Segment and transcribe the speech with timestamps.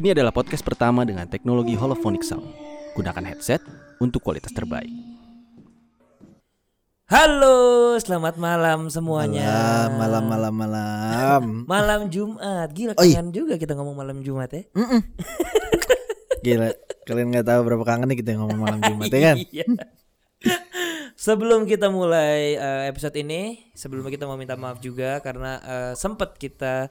[0.00, 2.48] Ini adalah podcast pertama dengan teknologi holophonic sound.
[2.96, 3.60] Gunakan headset
[4.00, 4.88] untuk kualitas terbaik.
[7.04, 9.44] Halo, selamat malam semuanya.
[9.92, 11.42] Malam, malam, malam, malam.
[11.76, 12.72] Malam Jumat.
[12.72, 13.20] Gila Oh, iya.
[13.20, 14.64] kangen juga kita ngomong malam Jumat ya.
[14.72, 15.04] Mm-mm.
[16.48, 16.72] Gila,
[17.04, 19.36] kalian nggak tahu berapa kangen nih kita ngomong malam Jumat ya kan?
[19.52, 19.68] Iya.
[21.12, 26.40] Sebelum kita mulai eh, episode ini, sebelumnya kita mau minta maaf juga karena eh, sempat
[26.40, 26.88] kita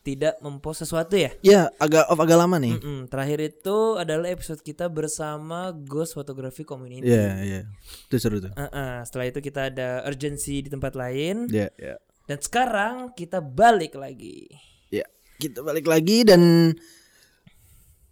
[0.00, 1.28] tidak mempost sesuatu ya.
[1.44, 2.80] Ya, agak off agak lama nih.
[2.80, 3.12] Mm-mm.
[3.12, 7.04] Terakhir itu adalah episode kita bersama Ghost Photography Community.
[7.04, 7.60] Iya, iya.
[8.08, 8.48] Itu seru tuh.
[8.56, 9.04] Uh-uh.
[9.04, 11.96] Setelah itu kita ada urgency di tempat lain Iya, iya.
[12.24, 14.48] dan sekarang kita balik lagi.
[14.88, 15.04] Ya,
[15.36, 16.72] kita balik lagi dan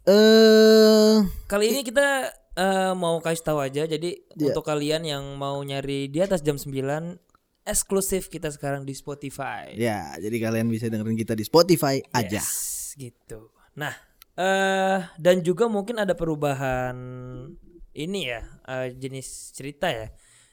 [0.09, 1.17] eh
[1.49, 4.53] Kali ini kita eh, mau kasih tahu aja jadi Iya.
[4.53, 7.28] untuk kalian yang mau nyari di atas jam 9
[7.69, 9.77] eksklusif kita sekarang di Spotify.
[9.77, 12.41] ya, jadi kalian bisa dengerin kita di Spotify aja.
[12.41, 13.53] Yes, gitu.
[13.77, 13.93] Nah,
[14.35, 16.97] eh dan juga mungkin ada perubahan
[17.93, 20.09] ini ya, eh, jenis cerita ya.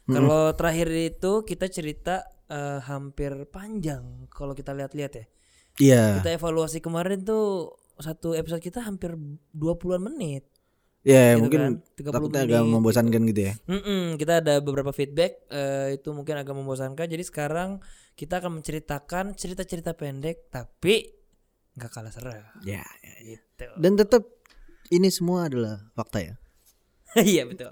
[0.05, 5.25] Kalau terakhir itu kita cerita eh, hampir panjang kalau kita lihat-lihat ya.
[5.75, 6.03] Iya.
[6.21, 9.15] Kita evaluasi kemarin tuh satu episode kita hampir
[9.55, 10.45] 20-an menit.
[11.05, 13.53] Ya, gitu mungkin kan, 30 takutnya agak membosankan gitu ya.
[13.69, 17.05] Mm-mm, kita ada beberapa feedback eh, itu mungkin agak membosankan.
[17.05, 17.77] Jadi sekarang
[18.17, 21.13] kita akan menceritakan cerita-cerita pendek tapi
[21.77, 22.33] nggak kalah seru.
[22.65, 22.81] Ya, ya,
[23.21, 23.37] ya.
[23.37, 23.65] Gitu.
[23.77, 24.25] Dan tetap
[24.89, 26.33] ini semua adalah fakta ya.
[27.21, 27.71] Iya betul.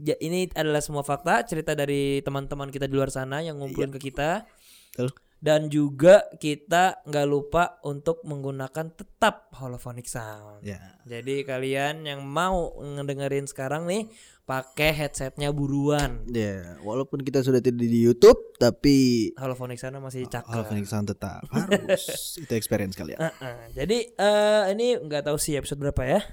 [0.00, 4.10] Ja, ini adalah semua fakta cerita dari teman-teman kita di luar sana yang ngumpulin ke
[4.10, 4.48] kita.
[4.96, 5.12] Betul.
[5.36, 10.64] Dan juga kita nggak lupa untuk menggunakan tetap holophonic sound.
[10.64, 10.96] Ya.
[11.04, 14.08] Jadi kalian yang mau ngedengerin sekarang nih
[14.46, 16.24] pakai headsetnya buruan.
[16.30, 20.48] Ya, walaupun kita sudah tidak di YouTube tapi Holophonic sound masih cakep.
[20.48, 22.06] Holophonic Sound tetap harus
[22.42, 23.20] itu experience kalian.
[23.20, 23.58] Heeh.
[23.76, 26.20] Jadi eh ini nggak tahu sih episode berapa ya.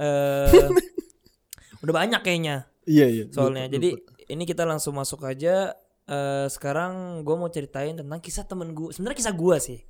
[0.00, 0.70] Eh
[1.84, 3.24] udah banyak kayaknya Iya, iya.
[3.28, 3.68] soalnya.
[3.68, 3.96] Jadi
[4.28, 5.72] ini kita langsung masuk aja.
[6.04, 8.92] Eh sekarang gue mau ceritain tentang kisah temen gue.
[8.92, 9.80] Sebenarnya kisah gue sih.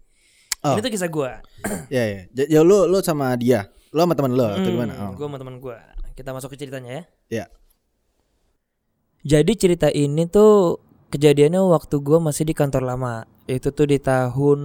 [0.63, 0.79] Oh.
[0.79, 1.31] Ini tuh kisah gue.
[1.95, 2.21] Ya ya.
[2.47, 3.67] Ya lu lu sama dia.
[3.91, 4.95] Lu sama teman lu atau gimana?
[4.95, 5.19] Oh.
[5.19, 5.77] Gue Hmm, sama temen gue.
[6.15, 7.05] Kita masuk ke ceritanya ya.
[7.43, 7.45] Ya.
[9.25, 10.79] Jadi cerita ini tuh
[11.11, 13.27] kejadiannya waktu gue masih di kantor lama.
[13.51, 14.61] Itu tuh di tahun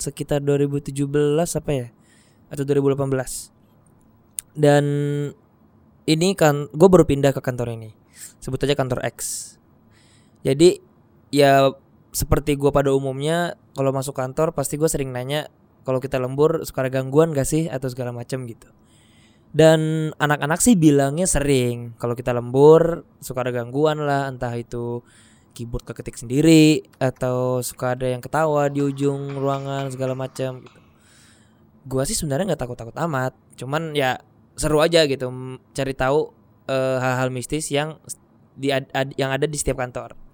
[0.00, 0.96] sekitar 2017
[1.60, 1.86] apa ya?
[2.48, 3.52] Atau 2018.
[4.56, 4.84] Dan
[6.08, 7.92] ini kan gue baru pindah ke kantor ini.
[8.40, 9.52] Sebut aja kantor X.
[10.46, 10.78] Jadi
[11.36, 11.76] ya
[12.16, 15.52] seperti gue pada umumnya kalau masuk kantor pasti gue sering nanya
[15.84, 18.72] kalau kita lembur suka ada gangguan gak sih atau segala macam gitu.
[19.52, 25.04] Dan anak-anak sih bilangnya sering kalau kita lembur suka ada gangguan lah entah itu
[25.56, 30.80] keyboard keketik sendiri atau suka ada yang ketawa di ujung ruangan segala macam gitu.
[31.86, 34.18] Gua sih sebenarnya nggak takut-takut amat, cuman ya
[34.58, 35.30] seru aja gitu
[35.72, 36.34] cari tahu
[36.66, 37.96] eh, hal-hal mistis yang
[38.58, 40.25] di ad- ad- yang ada di setiap kantor.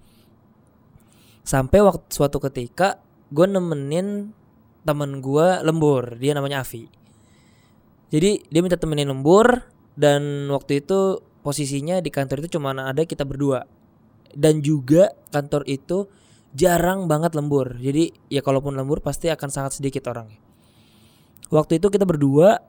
[1.43, 4.31] Sampai waktu suatu ketika gue nemenin
[4.83, 6.87] temen gua lembur, dia namanya Avi.
[8.11, 9.63] Jadi dia minta temenin lembur
[9.97, 13.65] dan waktu itu posisinya di kantor itu cuma ada kita berdua.
[14.33, 16.05] Dan juga kantor itu
[16.53, 17.73] jarang banget lembur.
[17.81, 20.37] Jadi ya kalaupun lembur pasti akan sangat sedikit orangnya.
[21.49, 22.61] Waktu itu kita berdua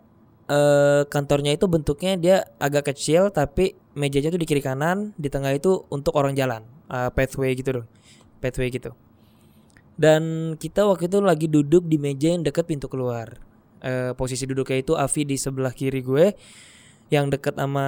[0.48, 5.52] eh, kantornya itu bentuknya dia agak kecil tapi mejanya tuh di kiri kanan, di tengah
[5.52, 7.86] itu untuk orang jalan, eh, pathway gitu loh.
[8.44, 8.92] Pathway gitu.
[9.96, 13.40] Dan kita waktu itu lagi duduk di meja yang dekat pintu keluar.
[13.84, 16.34] Eh, posisi duduknya itu Avi di sebelah kiri gue
[17.12, 17.86] yang deket sama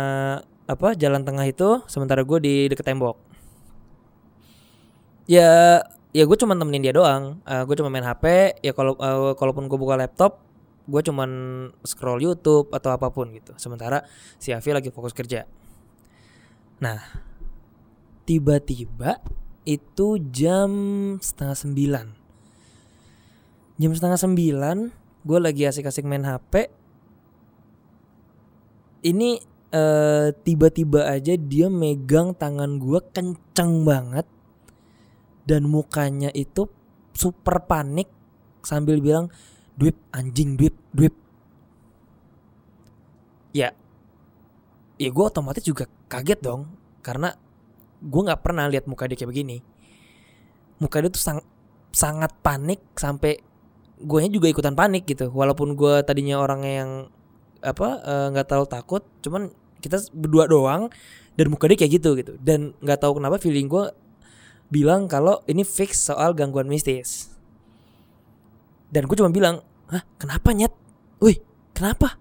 [0.69, 3.19] apa jalan tengah itu sementara gue di deket tembok.
[5.27, 5.83] Ya
[6.15, 7.43] ya gue cuma temenin dia doang.
[7.43, 10.47] Eh, gue cuma main HP ya kalau eh, kalaupun gue buka laptop
[10.87, 11.31] gue cuman
[11.83, 13.51] scroll YouTube atau apa pun gitu.
[13.59, 14.07] Sementara
[14.39, 15.43] si Avi lagi fokus kerja.
[16.79, 17.03] Nah
[18.27, 19.19] tiba-tiba
[19.67, 20.71] itu jam
[21.19, 22.07] setengah sembilan.
[23.77, 24.77] Jam setengah sembilan
[25.27, 26.71] gue lagi asik-asik main HP
[29.11, 29.37] ini
[29.75, 34.27] eh, tiba-tiba aja dia megang tangan gue kenceng banget
[35.45, 36.71] dan mukanya itu
[37.11, 38.07] super panik
[38.63, 39.29] sambil bilang
[39.75, 41.15] duit anjing duit duit.
[43.51, 43.75] Ya
[44.97, 46.71] ya gue otomatis juga kaget dong
[47.05, 47.37] karena
[48.01, 49.57] gue nggak pernah lihat muka dia kayak begini.
[50.83, 51.49] Muka dia tuh sang-
[51.95, 53.41] sangat panik sampai
[54.01, 55.33] guanya juga ikutan panik gitu.
[55.33, 56.91] Walaupun gue tadinya orangnya yang
[57.65, 59.49] apa eh, nggak terlalu takut cuman
[59.81, 60.93] kita berdua doang
[61.37, 62.33] dan muka dia kayak gitu gitu.
[62.41, 63.93] Dan nggak tahu kenapa feeling gue
[64.69, 67.33] bilang kalau ini fix soal gangguan mistis.
[68.93, 70.73] Dan gue cuma bilang hah kenapa nyet?
[71.23, 71.41] Wih
[71.73, 72.21] kenapa?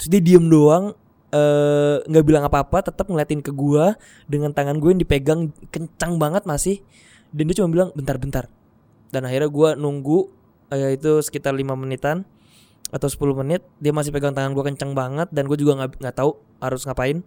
[0.00, 0.92] Terus dia diem doang
[1.32, 3.98] eh, nggak bilang apa-apa tetap ngeliatin ke gua
[4.30, 5.40] dengan tangan gue yang dipegang
[5.72, 6.82] kencang banget masih.
[7.34, 8.46] Dan dia cuma bilang bentar-bentar
[9.10, 10.30] dan akhirnya gua nunggu
[10.74, 12.26] eh, itu sekitar lima menitan
[12.90, 16.16] atau 10 menit dia masih pegang tangan gua kencang banget dan gue juga nggak nggak
[16.16, 17.24] tahu harus ngapain.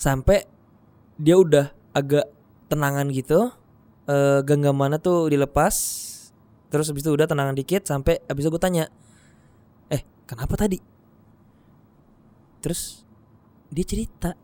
[0.00, 0.46] Sampai
[1.20, 2.30] dia udah agak
[2.70, 3.50] tenangan gitu
[4.10, 5.74] eh genggamannya tuh dilepas.
[6.70, 8.86] Terus habis itu udah tenangan dikit sampai habis itu gue tanya
[9.90, 10.78] eh kenapa tadi
[12.60, 13.02] terus
[13.72, 14.36] dia cerita.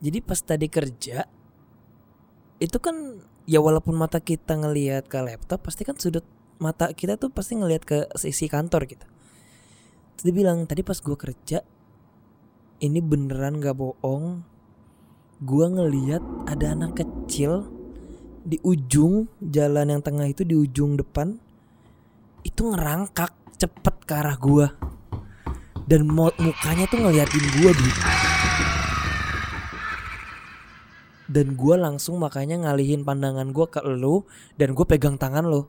[0.00, 1.28] Jadi pas tadi kerja
[2.60, 6.24] itu kan ya walaupun mata kita ngelihat ke laptop pasti kan sudut
[6.60, 9.06] mata kita tuh pasti ngelihat ke sisi kantor gitu.
[10.16, 11.64] Terus dia bilang tadi pas gua kerja
[12.80, 14.44] ini beneran gak bohong.
[15.40, 17.68] Gua ngeliat ada anak kecil
[18.44, 21.36] di ujung jalan yang tengah itu di ujung depan
[22.40, 24.72] itu ngerangkak cepet ke arah gua
[25.90, 27.90] dan mukanya tuh ngeliatin gua di
[31.26, 34.22] dan gua langsung makanya ngalihin pandangan gua ke lu
[34.54, 35.66] dan gue pegang tangan lo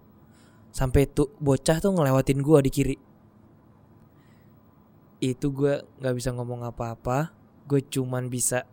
[0.69, 2.97] sampai tuh bocah tuh ngelewatin gua di kiri.
[5.21, 7.33] Itu gua nggak bisa ngomong apa-apa.
[7.69, 8.65] Gue cuman bisa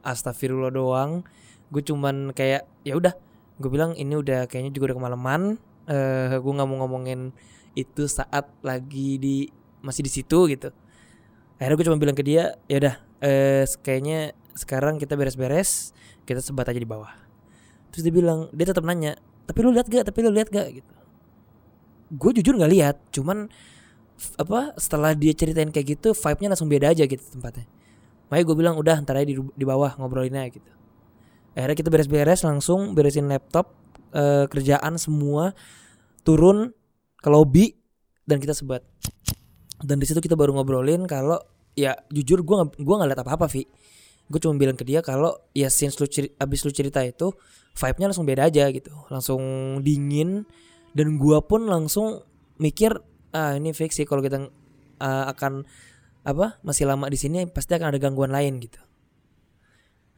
[0.00, 1.26] astagfirullah doang.
[1.68, 3.12] Gue cuman kayak ya udah.
[3.60, 5.42] Gue bilang ini udah kayaknya juga udah kemalaman.
[5.84, 7.36] Eh gue nggak mau ngomongin
[7.76, 9.36] itu saat lagi di
[9.88, 10.68] masih di situ gitu.
[11.56, 12.94] Akhirnya gue cuma bilang ke dia ya udah
[13.24, 15.96] eh kayaknya sekarang kita beres-beres
[16.28, 17.10] kita sebat aja di bawah.
[17.90, 19.16] Terus dia bilang dia tetap nanya
[19.48, 20.04] tapi lu lihat gak?
[20.04, 20.68] Tapi lu lihat gak?
[20.76, 20.92] Gitu.
[22.12, 23.48] Gue jujur nggak lihat cuman
[24.36, 27.64] apa setelah dia ceritain kayak gitu vibe-nya langsung beda aja gitu tempatnya.
[28.28, 30.68] Makanya gue bilang udah ntar aja di, di bawah ngobrolinnya gitu.
[31.56, 33.72] Akhirnya kita beres-beres langsung beresin laptop
[34.12, 35.56] eh, kerjaan semua
[36.22, 36.76] turun
[37.18, 37.72] ke lobby
[38.28, 38.84] dan kita sebat
[39.82, 41.38] dan di situ kita baru ngobrolin kalau
[41.78, 43.62] ya jujur gue gua nggak liat apa apa Vi.
[44.28, 47.32] Gue cuma bilang ke dia kalau ya since lu ceri, abis lu cerita itu
[47.78, 48.90] vibe-nya langsung beda aja gitu.
[49.08, 49.40] Langsung
[49.86, 50.44] dingin
[50.92, 52.26] dan gua pun langsung
[52.58, 52.98] mikir
[53.30, 54.50] ah ini fix sih kalau kita
[54.98, 55.62] uh, akan
[56.26, 58.82] apa masih lama di sini pasti akan ada gangguan lain gitu.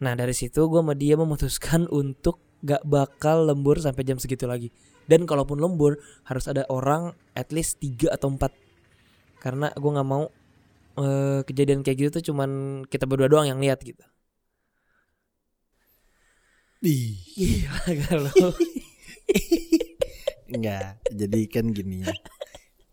[0.00, 4.72] Nah dari situ gua sama dia memutuskan untuk gak bakal lembur sampai jam segitu lagi.
[5.04, 8.54] Dan kalaupun lembur harus ada orang at least tiga atau empat
[9.40, 10.24] karena gua nggak mau
[11.00, 14.04] eh, kejadian kayak gitu tuh cuman kita berdua doang yang lihat gitu
[16.80, 18.32] Ih, gila kalau
[20.48, 20.96] enggak.
[21.20, 22.08] Jadi kan gini ya.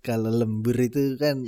[0.04, 1.48] Kalau lembur itu kan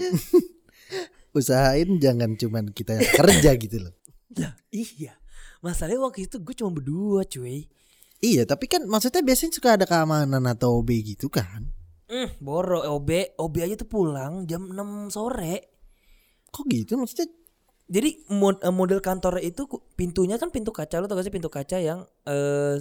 [1.37, 3.91] usahain jangan cuman kita yang kerja gitu loh.
[4.39, 5.19] Lah, iya
[5.59, 7.67] masalahnya waktu itu gue cuma berdua cuy
[8.19, 11.71] Iya, tapi kan maksudnya biasanya suka ada keamanan atau OB gitu kan.
[12.09, 15.69] Hmm, boro OB, OB aja tuh pulang jam 6 sore.
[16.49, 17.29] Kok gitu maksudnya?
[17.89, 21.49] Jadi mod- eh, model kantor itu pintunya kan pintu kaca lo tau gak sih pintu
[21.49, 22.77] kaca yang eh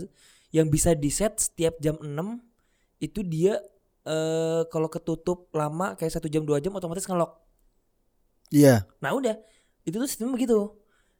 [0.48, 2.40] yang bisa di set setiap jam 6
[3.00, 3.60] itu dia
[4.04, 7.36] eh kalau ketutup lama kayak satu jam dua jam otomatis ngelok.
[8.48, 8.88] Iya.
[9.04, 9.36] Nah udah
[9.84, 10.72] itu tuh sistemnya begitu.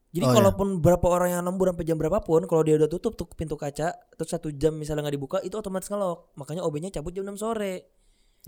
[0.09, 0.37] Jadi Oh, iya.
[0.41, 3.93] kalaupun berapa orang yang lembur sampai jam berapapun kalau dia udah tutup tuh pintu kaca
[4.17, 6.33] terus satu jam misalnya nggak dibuka itu otomatis ngelok.
[6.41, 7.98] Makanya OB-nya cabut jam 6 sore.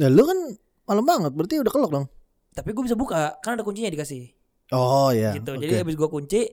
[0.00, 0.38] Nah, lu kan
[0.88, 2.06] malam banget, berarti udah kelok dong.
[2.56, 4.40] Tapi gue bisa buka kan ada kuncinya dikasih.
[4.70, 5.34] Oh ya.
[5.34, 5.58] gitu.
[5.58, 5.62] oke.
[5.62, 6.46] Jadi habis gua kunci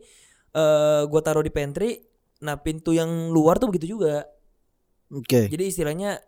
[0.53, 2.01] eh gua taruh di pantry.
[2.43, 4.25] Nah, pintu yang luar tuh begitu juga.
[5.09, 5.49] Oke.
[5.49, 6.21] Jadi istilahnya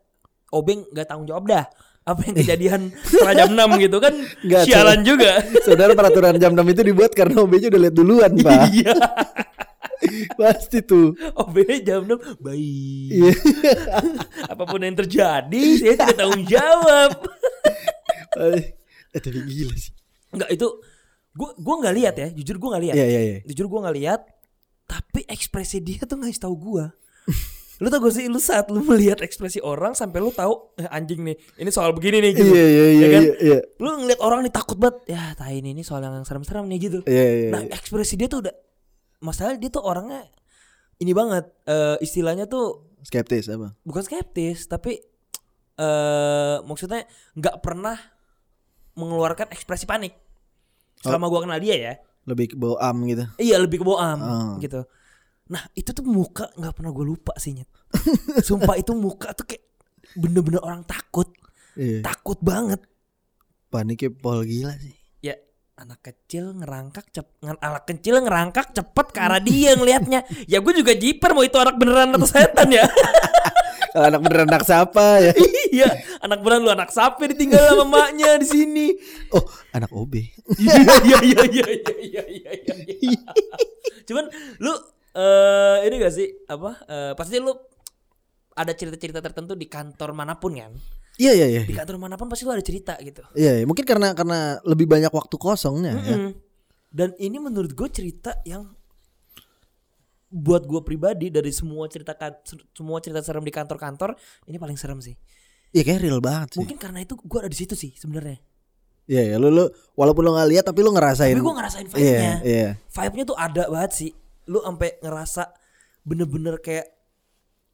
[0.49, 1.65] obeng nggak tanggung jawab dah.
[2.07, 4.13] Apa yang kejadian setelah jam 6 gitu kan
[4.47, 5.45] Nggak, sialan juga.
[5.61, 8.65] Saudara peraturan jam 6 itu dibuat karena OB-nya udah lihat duluan, Pak.
[8.73, 8.93] Iya.
[10.36, 11.12] Pasti tuh.
[11.36, 13.10] OB jam 6 baik.
[13.12, 13.34] Iya.
[14.51, 17.12] Apa pun yang terjadi saya tidak tanggung jawab.
[18.39, 19.91] eh tapi gila sih.
[20.32, 20.68] Enggak itu
[21.34, 22.96] gua gua nggak lihat ya, jujur gua nggak lihat.
[22.96, 23.38] Iya, iya, iya.
[23.44, 24.22] Jujur gua nggak lihat.
[24.86, 26.86] Tapi ekspresi dia tuh ngasih tahu gua.
[27.79, 31.24] lu tau gak sih lu saat lu melihat ekspresi orang sampai lu tahu eh, anjing
[31.24, 33.22] nih ini soal begini nih gitu Iya, iya, iya, Ya kan?
[33.24, 33.60] iya, iya.
[33.79, 37.00] lu ngeliat orang nih takut banget ya tai ini, ini soal yang serem-serem nih gitu
[37.08, 37.50] Iya, iya.
[37.56, 37.72] nah iya.
[37.72, 38.51] ekspresi dia tuh udah
[39.19, 40.23] masalah dia tuh orangnya
[40.97, 43.71] ini banget eh, istilahnya tuh Skeptis apa?
[43.81, 44.99] bukan skeptis tapi
[45.75, 47.95] eh maksudnya nggak pernah
[48.93, 50.11] mengeluarkan ekspresi panik
[50.99, 51.93] selama gua kenal dia ya
[52.27, 53.23] Lebih ke boam gitu.
[53.39, 54.53] iya lebih ke boam Oh.
[54.59, 54.83] gitu
[55.47, 57.71] nah itu tuh muka nggak pernah gue lupa sih Nyet.
[58.45, 59.63] sumpah itu muka tuh kayak
[60.13, 61.31] bener-bener orang takut
[61.73, 62.03] Iya.
[62.03, 62.83] takut banget
[63.69, 64.99] Paniknya pol gila sih.
[65.79, 70.91] Anak kecil ngerangkak cep anak kecil ngerangkak cepet ke arah dia ngelihatnya ya gue juga
[70.91, 72.83] jiper mau itu anak beneran atau setan ya
[73.89, 75.33] Kalau anak beneran anak siapa ya?
[75.74, 75.89] iya,
[76.21, 78.88] anak beran lu anak sapi ditinggal sama maknya di sini.
[79.33, 79.41] Oh,
[79.74, 80.13] anak OB.
[80.62, 82.75] Iya iya iya iya iya iya iya.
[83.01, 83.21] iya.
[84.05, 84.29] Cuman
[84.62, 84.74] lu
[85.17, 86.77] eh ini gak sih apa?
[86.86, 87.50] eh, pasti lu
[88.53, 90.74] ada cerita-cerita tertentu di kantor mana pun kan?
[91.19, 91.63] Iya iya iya.
[91.67, 93.19] Di kantor mana pun pasti lu ada cerita gitu.
[93.35, 93.65] Iya, iya.
[93.67, 96.15] mungkin karena karena lebih banyak waktu kosongnya ya.
[96.15, 96.31] Mm-mm.
[96.89, 98.63] Dan ini menurut gue cerita yang
[100.29, 102.38] buat gue pribadi dari semua cerita kan-
[102.71, 105.17] semua cerita serem di kantor-kantor ini paling serem sih.
[105.75, 106.59] Iya kayak real banget sih.
[106.63, 108.39] Mungkin karena itu gue ada di situ sih sebenarnya.
[109.09, 109.65] Iya ya, lu lu
[109.97, 111.33] walaupun lu nggak lihat tapi lu ngerasain.
[111.33, 112.33] Tapi gue ngerasain Iya, vibe-nya.
[112.45, 112.69] iya.
[112.93, 114.11] Vibe-nya tuh ada banget sih.
[114.47, 115.43] Lu sampai ngerasa
[116.05, 116.88] bener-bener kayak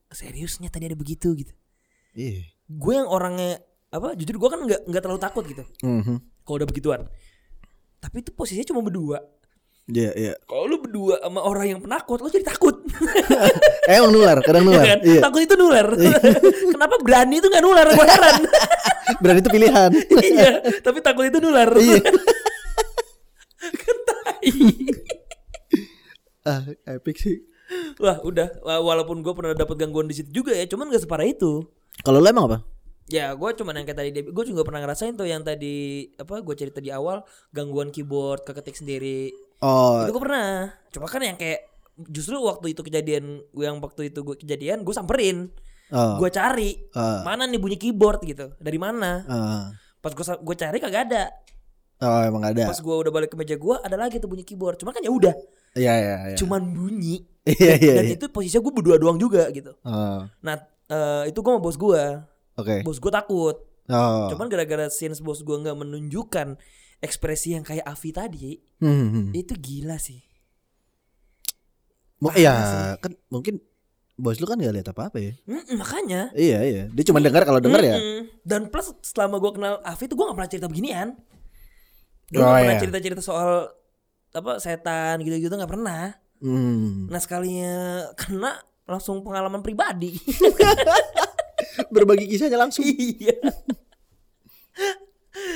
[0.09, 1.51] seriusnya tadi ada begitu gitu.
[2.15, 2.54] Iya.
[2.65, 4.13] Gue yang orangnya apa?
[4.13, 5.63] Jujur gue kan nggak nggak terlalu takut gitu.
[5.81, 6.15] Mhm.
[6.41, 7.01] Kalau udah begituan.
[7.97, 9.21] Tapi itu posisinya cuma berdua.
[9.85, 10.33] Iya, iya.
[10.49, 12.73] Kalau lu berdua sama orang yang penakut, lu jadi takut.
[13.85, 14.85] Eh, Emang nular, kadang Iya nular.
[14.89, 14.99] kan?
[15.05, 15.21] Iya.
[15.21, 15.87] Takut itu nular.
[16.73, 17.85] Kenapa berani itu nggak nular?
[17.93, 18.35] Gue heran.
[19.21, 19.91] Berarti itu pilihan.
[20.25, 21.69] iya, tapi takut itu nular.
[21.77, 22.01] Iya.
[23.61, 24.49] Kan tai.
[26.45, 27.37] ah, epic sih.
[28.01, 28.61] Wah, udah.
[28.65, 31.61] Walaupun gue pernah dapat gangguan di situ juga ya, cuman gak separah itu.
[32.05, 32.57] Kalau lu emang apa?
[33.05, 36.41] Ya, gue cuman yang kayak tadi, gue juga pernah ngerasain tuh yang tadi apa?
[36.41, 39.29] Gue cerita di awal gangguan keyboard, keketik sendiri.
[39.59, 40.73] Oh, Itu gue pernah.
[40.89, 41.65] Cuma kan yang kayak
[42.09, 45.53] justru waktu itu kejadian, gue yang waktu itu gue kejadian, gue samperin,
[45.89, 47.21] oh, gue cari Ah.
[47.21, 49.21] mana nih bunyi keyboard gitu, dari mana?
[49.25, 49.63] ah.
[50.01, 51.23] Pas gue gue cari kagak ada.
[52.01, 52.67] oh emang ada.
[52.67, 54.77] Pas gue udah balik ke meja gue ada lagi tuh bunyi keyboard.
[54.77, 55.33] Cuma kan ya udah,
[55.73, 56.37] Iya, iya, iya.
[56.37, 57.21] cuman bunyi.
[57.45, 58.15] Iya, iya, Dan iya.
[58.17, 59.77] itu posisinya gue berdua doang juga gitu.
[59.85, 60.57] Oh, Nah
[60.87, 62.03] eh, itu gue sama bos gue,
[62.55, 62.75] Oke.
[62.81, 63.55] bos gue takut.
[63.85, 64.27] Oh.
[64.27, 66.57] Cuman gara-gara since bos gue nggak menunjukkan
[66.97, 69.27] ekspresi yang kayak Avi tadi, Hmm, hmm.
[69.31, 70.25] itu gila sih.
[72.17, 72.55] Mu- Iya,
[72.97, 73.59] kan mungkin
[74.15, 75.33] bos lu kan gak lihat apa-apa ya.
[75.43, 76.31] Mm-mm, makanya.
[76.31, 76.83] Iya, iya.
[76.87, 77.99] Dia cuma dengar kalau dengar ya.
[77.99, 78.31] Mm-mm.
[78.41, 81.19] Dan plus selama gue kenal Avi tuh gue gak pernah cerita beginian.
[82.25, 82.81] Gue Oh, gak pernah iya.
[82.81, 83.69] cerita-cerita soal
[84.31, 86.11] apa setan gitu-gitu nggak pernah.
[86.39, 87.07] Hmm.
[87.07, 87.75] Nah sekalinya
[88.15, 90.15] kena langsung pengalaman pribadi.
[91.93, 92.85] Berbagi kisahnya langsung.
[92.85, 93.33] iya.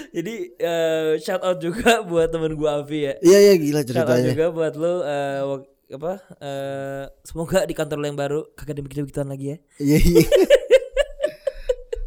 [0.09, 3.13] Jadi eh, shout out juga buat temen gue Avi ya.
[3.21, 4.27] Iya, iya gila Shout out ceritanya.
[4.27, 8.83] juga buat lu eh, wak- apa eh, semoga di kantor lo yang baru kagak ada
[8.83, 9.57] begitu-begituan lagi ya.
[9.79, 10.23] Iya, iya.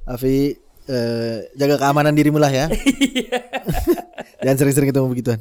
[0.12, 2.66] Afi eh, jaga keamanan dirimu lah ya.
[4.42, 5.38] Jangan sering-sering ketemu begituan.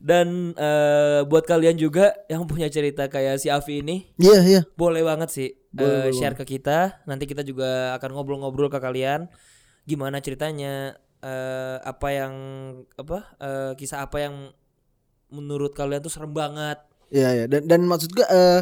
[0.00, 4.62] Dan eh, buat kalian juga yang punya cerita kayak si Avi ini Iya, iya.
[4.72, 7.04] boleh banget sih Boleh, eh, boleh, share ke kita.
[7.04, 9.28] Nanti kita juga akan ngobrol-ngobrol ke kalian
[9.84, 12.34] gimana ceritanya eh, apa yang
[12.96, 14.34] apa eh, kisah apa yang
[15.28, 16.80] menurut kalian tuh serem banget.
[17.12, 17.44] Iya, iya.
[17.44, 18.60] Dan dan maksud gua eh,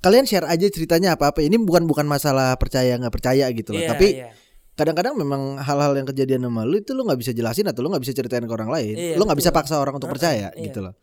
[0.00, 1.44] kalian share aja ceritanya apa-apa.
[1.44, 3.84] Ini bukan bukan masalah percaya nggak percaya gitu loh.
[3.84, 4.32] Iya, Tapi iya.
[4.80, 8.00] Kadang-kadang memang hal-hal yang kejadian sama lu itu lu nggak bisa jelasin atau lu nggak
[8.00, 8.96] bisa ceritain ke orang lain.
[8.96, 10.64] Iya, lu nggak bisa paksa orang untuk percaya iya.
[10.64, 10.96] gitu loh.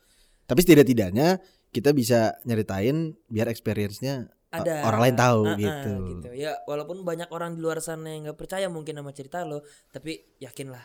[0.50, 1.38] Tapi setidak-tidaknya
[1.70, 5.94] kita bisa nyeritain biar experience-nya uh, ada orang lain tahu Ah, ah, gitu.
[6.18, 6.30] gitu.
[6.34, 9.62] Ya walaupun banyak orang di luar sana yang nggak percaya mungkin sama cerita lo,
[9.94, 10.82] tapi yakinlah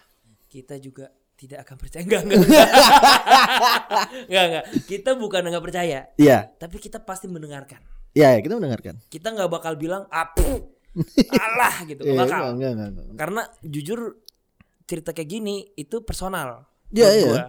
[0.52, 2.44] kita juga tidak akan percaya enggak enggak
[4.28, 7.82] enggak enggak kita bukan nggak percaya Iya, tapi kita pasti mendengarkan
[8.14, 9.00] iya kita mendengarkan.
[9.08, 10.71] kita nggak bakal bilang apu
[11.32, 13.16] alah gitu Iya, bakal enggak, enggak, enggak.
[13.16, 14.00] karena jujur
[14.84, 17.44] cerita kayak gini itu personal Iya, buat iya.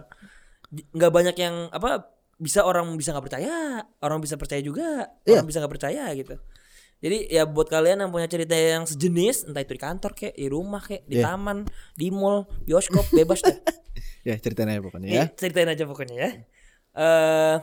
[0.70, 3.56] J- nggak banyak yang apa bisa orang bisa nggak percaya
[4.00, 5.38] orang bisa percaya juga Iya.
[5.38, 6.34] orang bisa nggak percaya gitu
[6.98, 10.48] jadi ya buat kalian yang punya cerita yang sejenis entah itu di kantor kayak di
[10.48, 11.28] rumah kayak di Iya.
[11.28, 13.58] taman di mall bioskop bebas deh
[14.24, 15.24] Ya, ceritain aja pokoknya Eh, ya.
[15.30, 16.30] ceritain aja pokoknya ya
[16.94, 17.56] eh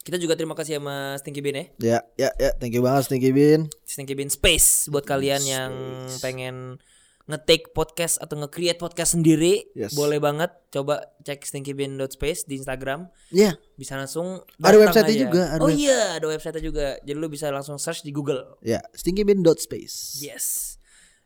[0.00, 3.30] kita juga terima kasih sama Stinky Bean ya Ya, ya, ya, thank you banget Stinky
[3.30, 3.68] Bean.
[3.82, 5.72] Stinky Bean Space buat kalian yang
[6.18, 6.80] pengen
[7.26, 9.94] nge-take podcast atau nge-create podcast sendiri Yes.
[9.94, 15.22] boleh banget coba cek stinkybean.space di Instagram Ya, bisa langsung Ada website-nya aja.
[15.22, 18.82] juga, ada oh iya ada website juga jadi lu bisa langsung search di Google ya,
[18.90, 20.18] stinkybean.space.
[20.18, 20.74] yes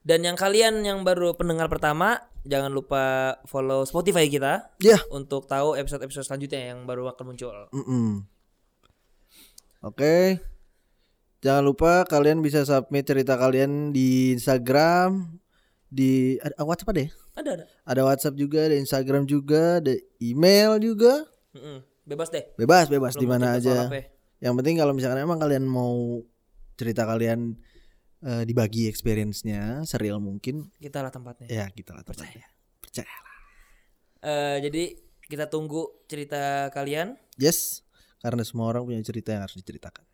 [0.01, 3.03] dan yang kalian yang baru pendengar pertama jangan lupa
[3.49, 5.01] follow Spotify kita Ya.
[5.09, 8.29] untuk tahu episode-episode selanjutnya yang baru akan muncul Mm-mm.
[9.85, 10.41] Oke.
[11.45, 15.37] Jangan lupa kalian bisa submit cerita kalian di Instagram,
[15.93, 17.11] di ada ah, WhatsApp ada ya?
[17.37, 19.93] ada ada Ada WhatsApp juga, ada Instagram juga, ada
[20.25, 21.29] email juga.
[21.53, 21.85] Mm-mm.
[22.09, 23.93] bebas deh Bebas, bebas di mana aja.
[23.93, 24.03] ya?
[24.41, 26.25] Yang penting kalau misalkan emang kalian mau
[26.81, 27.55] cerita kalian
[28.25, 32.49] eh, dibagi experience-nya serial mungkin, kita lah tempatnya ya kita lah tempatnya.
[32.81, 33.17] Percaya.
[34.25, 34.97] Eh, jadi
[35.29, 37.85] kita tunggu cerita kalian Yes,
[38.25, 40.14] karena semua orang punya cerita yang harus diceritakan.